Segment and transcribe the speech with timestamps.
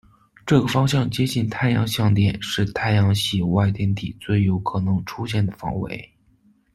[0.47, 6.11] 这个方向接近太阳向点，是太阳系外天体最有可能出现的方位。